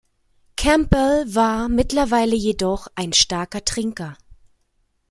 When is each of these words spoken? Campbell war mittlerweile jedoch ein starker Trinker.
Campbell 0.55 1.35
war 1.35 1.69
mittlerweile 1.69 2.35
jedoch 2.35 2.87
ein 2.95 3.13
starker 3.13 3.63
Trinker. 3.63 4.17